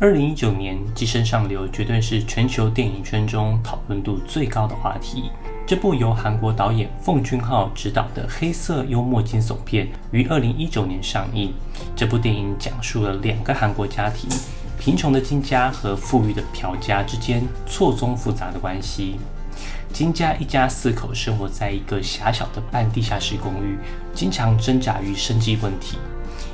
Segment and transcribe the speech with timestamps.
[0.00, 5.30] 二零一九年，《寄生上流》绝对是全球电影圈中讨论度最高的话题。
[5.64, 11.54] 这部由韩国导演奉俊昊执导的黑色幽默惊悚片于二零一九年上映。
[11.94, 14.28] 这部电影讲述了两个韩国家庭——
[14.80, 19.14] 贫穷的金家和富裕的朴家之间错综复杂的关系。
[19.92, 23.78] 金家一家四口生活在一个狭小的半地下室公寓，
[24.12, 25.98] 经常挣扎于生计问题。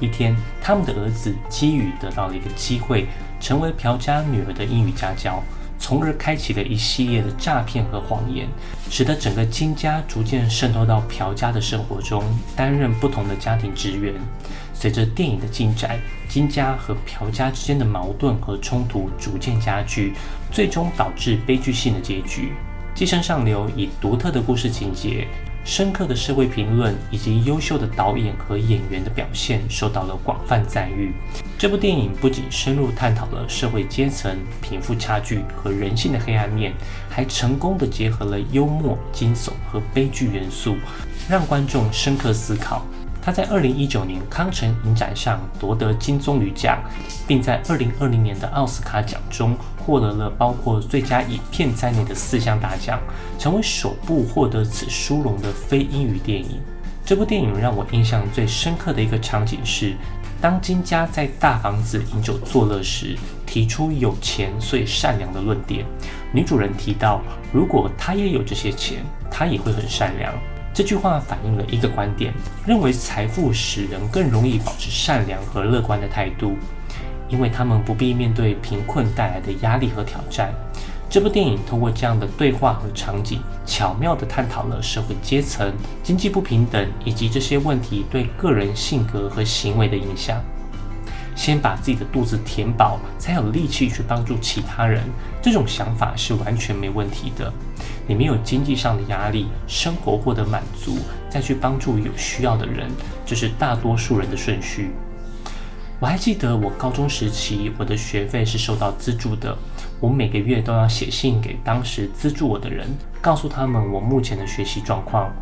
[0.00, 3.06] 一天，他们的儿子基宇得到了一个机会。
[3.38, 5.42] 成为朴家女儿的英语家教，
[5.78, 8.48] 从而开启了一系列的诈骗和谎言，
[8.90, 12.24] 使得整个金家逐渐渗透到朴家的生活中，
[12.56, 14.14] 担任不同的家庭职员。
[14.72, 20.14] 随着电影的进展，金家和朴家之间的矛盾和冲突逐渐加剧，
[20.50, 22.54] 最终导致悲剧性的结局。
[22.98, 25.28] 《寄生上流》以独特的故事情节。
[25.66, 31.12] 深刻的社会评论以及优秀的导演和演员的表现受到了广泛赞誉。
[31.58, 36.72] 这部电影不仅深入探讨了社会阶层、贫富差距和人性的黑暗面，
[37.10, 40.76] 还成功的结合了幽默、惊悚和悲剧元素，
[41.28, 42.86] 让观众深刻思考。
[43.20, 46.78] 他在二零一九年康城影展上夺得金棕榈奖，
[47.26, 49.56] 并在二零二零年的奥斯卡奖中
[49.86, 53.00] 获得了包括最佳影片在内的四项大奖，
[53.38, 56.60] 成为首部获得此殊荣的非英语电影。
[57.04, 59.94] 这部电影让我印象最深刻的一个场景是，
[60.40, 65.86] 当金家在大房子饮酒作乐时，提出有钱所以善良的论点。
[66.32, 70.34] 女主人提到，如果她也有这些钱，她也会很善良。
[70.74, 72.34] 这句话反映了一个观点，
[72.66, 76.56] 认为财富使人更容易保持善良和乐观的态度，
[77.28, 80.52] 因为他们不必面对贫困带来的压力和挑战。
[81.08, 90.42] 这部电影通过这样的对话和场景，巧妙地探讨了社会阶层、经济不平等以及这些问题对个人性格和行为的影响。
[91.36, 95.02] 先把自己的肚子填饱，才有力气去帮助其他人。
[95.42, 97.52] 这种想法是完全没问题的。
[98.08, 100.98] 你没有经济上的压力，生活获得满足，
[101.28, 102.90] 再去帮助有需要的人，
[103.24, 104.90] 这是大多数人的顺序。
[105.98, 109.56] 我还记得我高中时期，我的学费是受到资助的。
[109.98, 112.86] 我每个月都要写信给当时资助我的人，
[113.22, 115.32] 告诉他们我目前的学习状况。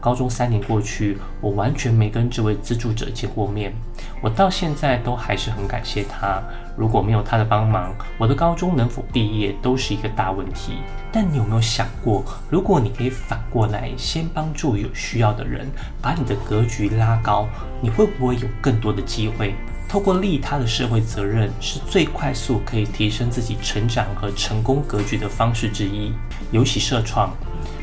[0.00, 3.72] 高中三年过去，我完全没跟这位资助者见过面。
[4.20, 6.42] 我到现在都还是很感谢他。
[6.76, 10.78] 如果没有他的帮忙，我的高中能否毕业都是一个大问题。
[11.12, 15.68] 但你有没有想过，如果你可以反过来先帮助有需要的人，
[16.02, 17.46] 把你的格局拉高，
[17.80, 19.54] 你会不会有更多的机会？
[19.90, 26.12] 透过利他的社会责任，是最快速可以提升自己成长和成功格局的方式之一。
[26.52, 27.36] 尤其社创，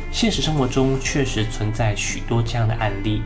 [0.10, 3.24] 现实生活中确实存在许多这样的案例，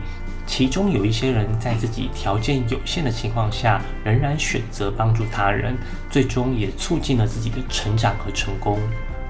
[0.48, 5.76] 其中有一些人在自己条件有限的情况下，仍然选择帮助他人，
[6.10, 8.80] 最终也促进了自己的成长和成功。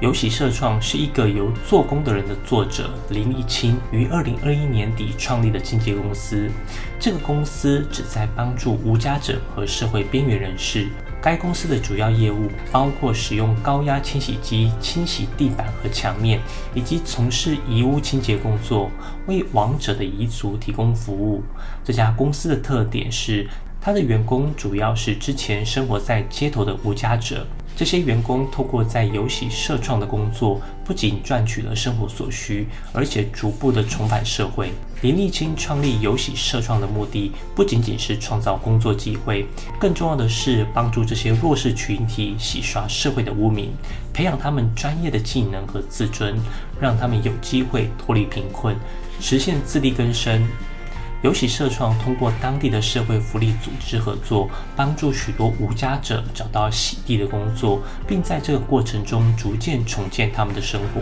[0.03, 6.51] 有喜社创是一个由做工的人的作者林立清于二零二一年底创立的清洁公司。
[6.99, 10.89] 这个公司旨在帮助无家者和社会边缘人士。
[11.23, 16.41] 该公司的主要业务包括使用高压清洗机清洗地板和墙面，
[16.75, 18.91] 以及从事遗屋清洁工作，
[19.29, 21.45] 为亡者的遗族提供服务。
[21.85, 23.49] 这家公司的特点是，
[23.81, 27.47] 它的员工主要是之前生活在街头的无家者。
[27.75, 34.73] 这些员工透过在游戏社创的工作，不仅赚取了生活所需，而且逐步的重返社会。
[35.01, 39.47] 林立清创立游戏社创的目的，不仅仅是创造工作机会，
[39.81, 43.73] 更重要的是帮助这些弱势群体洗刷社会的污名，
[44.13, 46.39] 培养他们专业的技能和自尊，
[46.81, 48.77] 让他们有机会脱离贫困，
[49.19, 50.47] 实现自力更生。
[51.23, 61.01] 游喜社创通过当地的社会福利组织合作，帮助许多无家者找到洗地的工作，并在这个过程中逐渐重建他们的生活。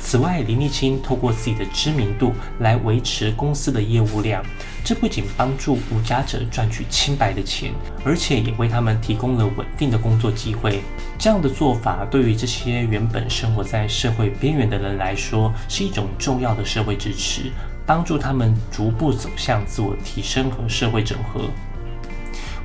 [0.00, 4.44] 此外，林立清透过自己的知名度来维持公司的业务量，
[4.84, 7.72] 这不仅帮助无家者赚取清白的钱，
[8.04, 10.82] 而且也为他们提供了稳定的工作机会。
[11.16, 17.52] 这样的做法对于这些原本生活在社会边缘的人来说，是一种重要的社会支持。
[17.86, 21.42] 帮助他们逐步走向自我提升和社会整合。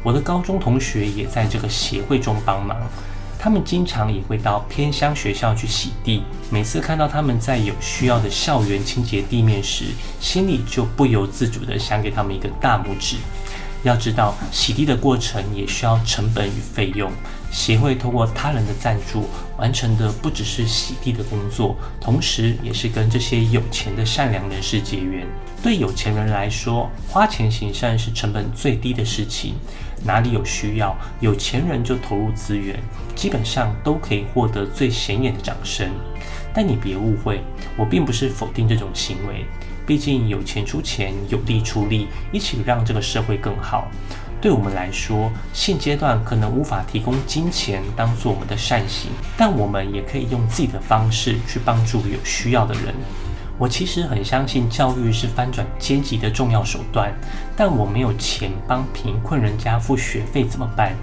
[0.01, 2.77] 我的高中同学也在这个协会中帮忙，
[3.37, 6.23] 他们经常也会到偏乡学校去洗地。
[6.49, 9.85] 每次看到他们在有需要的校园清洁地面时，
[10.19, 13.17] 心里就不由自主地想给他们一个大拇指。
[13.83, 17.09] 要知道，洗地的过程也需要成本与费用。
[17.51, 25.27] 协会通过他人的赞助完成的不只是洗地的工作，同时也是跟这些有钱的善良人士结缘。
[25.61, 29.55] 对有钱人来说，花钱行善是成本最低的事情，
[30.03, 32.79] 哪里有需要，有钱人就投入资源，
[33.15, 35.89] 基本上都可以获得最显眼的掌声。
[36.53, 37.41] 但你别误会，
[37.75, 39.45] 我并不是否定这种行为，
[39.85, 43.91] 毕竟有钱出钱，有力出力，一起让这个社会更好。
[44.41, 52.95] 对我们来说，现阶段可能无法提供金钱当做我们的善行，但我们也可以用自己的方式去帮助有需要的人。
[53.57, 57.13] 我其实很相信教育是翻转阶级的重要手段，
[57.57, 60.95] 但我没有钱帮贫困人家付学费怎么办？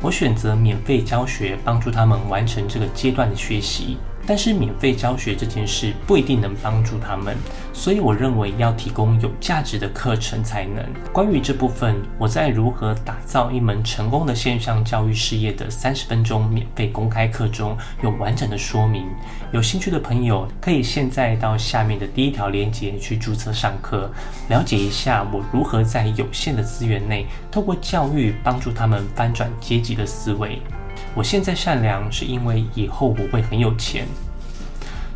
[0.00, 3.98] 我选择免费教学，帮助他们完成这个阶段的学习。
[4.26, 7.36] 但是免费教学这件事不一定能帮助他们，
[7.72, 10.84] 所以我认为要提供有价值的课程才能。
[11.12, 19.06] 关于这部分，我在如何打造一门成功的线上教育事业的三十分钟免费公开课中有完整的说明。
[19.52, 24.10] 有兴趣的朋友可以现在到下面的第一条链接去注册上课，
[24.48, 30.60] 了解一下我如何在有限的资源内，透过教育帮助他们翻转阶级的思维。
[31.14, 34.06] 我现在善良，是因为以后我会很有钱。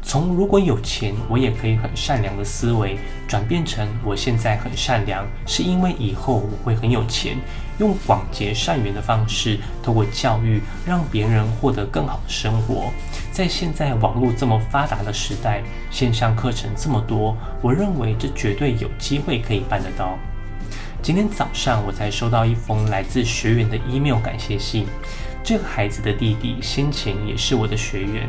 [0.02, 2.96] 从如果有钱，我也可以很善良的思维，
[3.26, 7.37] 转变成我现在很善良，是因为以后我会很有钱。
[7.78, 12.93] 用广结善缘的方式，透过教育让别人获得更好的生活。
[13.32, 20.16] 在现在网络这么发达的时代，线上课程这么多，我认为这绝对有机会可以办得到。
[21.02, 24.87] 今天早上我才收到一封来自学员的 email 感谢信。
[25.46, 28.28] 这个孩子的弟弟先前也是我的学员，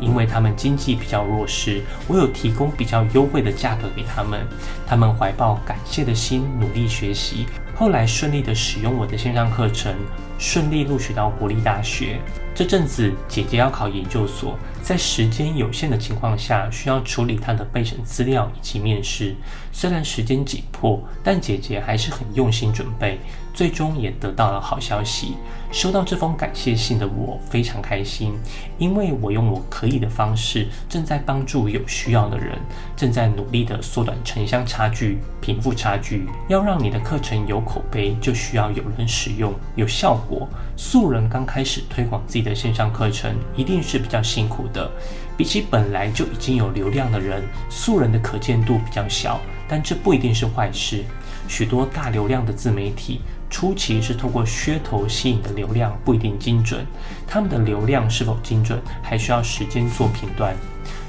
[0.00, 4.44] 因为他们经济比较弱势，我有提供比较优惠的价格给他们。
[4.84, 7.46] 他们怀抱感谢的心，努力学习，
[7.76, 9.94] 后来顺利的使用我的线上课程，
[10.40, 12.20] 顺利录取到国立大学。
[12.52, 19.34] 这阵子姐姐要考研究所，在时间有限的情况下，需要处理她的备审资料以及面试。
[19.72, 23.18] 虽然时间紧迫，但姐姐还是很用心准备。
[23.52, 25.34] 最终也得到了好消息。
[25.72, 28.34] 收到这封感谢信的我非常开心，
[28.76, 32.58] 因为我用我可以的方式，正在帮助有需要的人，
[32.94, 36.26] 正在努力的缩短城乡差距、贫富差距。
[36.48, 40.46] 要让你的课程有口碑，就需要有人使用、有效果。
[40.76, 44.75] 素人刚开始推广自己的线上课程，一定是比较辛苦的。
[44.76, 44.90] 的
[45.36, 51.02] 比起本来就已经有流量的人，素人的可见度比较小，但这不一定是坏事。
[51.48, 53.22] 许多大流量的自媒体。
[53.48, 56.84] 初期是通过噱头吸引的流量不一定精准，
[57.28, 60.52] 他们的流量是否精准，还需要时间做评断。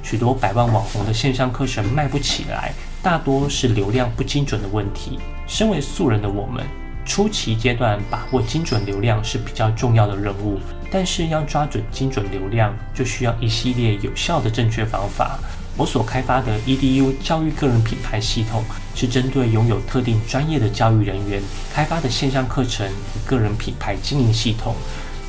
[0.04, 5.20] 许多百万网红的线上课程卖不起来，大多是流量不精准的问题。
[5.48, 6.64] 身为素人的我们，
[7.08, 10.60] 初期阶段把握精准流量是比较重要的任务，
[10.92, 15.40] 但是要抓准精准流量，就需要一系列有效的正确方法。
[15.78, 18.64] 我所开发的 EDU 教育个人品牌系统，
[18.94, 21.42] 是针对拥有特定专业的教育人员
[21.74, 24.76] 开发的线上课程与个人品牌经营系统。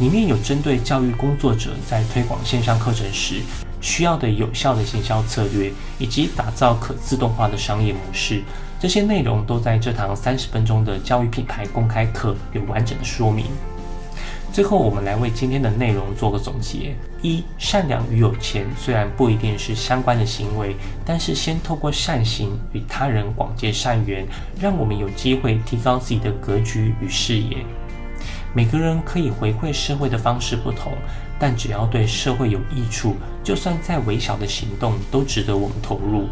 [0.01, 3.41] 里面有针对教育工作者在推广线上课程时
[3.81, 8.43] 需要的有效的行销策略，以及打造可自动化的商业模式。
[8.81, 13.47] 这些内容都在这堂三十分钟的教育品牌公开课有完整的说明。
[14.53, 24.27] 最后，我们来为今天的内容做个总结：一、善良与有钱虽然不一定是相关的行为，但是先透过善行与他人广结善缘，
[24.61, 27.59] 让我们有机会提高自己的格局与视野。
[28.55, 30.93] 每个人可以回馈社会的方式不同，
[31.39, 36.29] 但只要对社会有益处，就算再微小的行动都值得我们投入。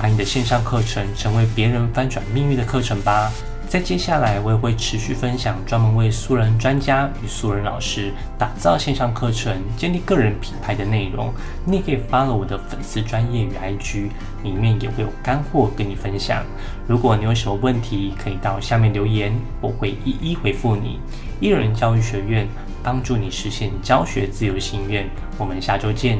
[0.00, 3.30] 把你的线上课程成为别人翻转命运的课程吧。
[3.68, 11.32] 在接下来，我也会持续分享专门为素人专家与素人老师打造线上课程、建立个人品牌的内容。
[11.64, 14.08] 你也可以 follow 我的粉丝专业与 IG，
[14.42, 16.42] 里面也会有干货跟你分享。
[16.88, 20.98] 如果你有什么问题，可以到下面留言，我会一一回复你。
[21.40, 22.46] 一人教育学院
[22.82, 26.18] 帮助你实现教学自由心愿，我们下周见。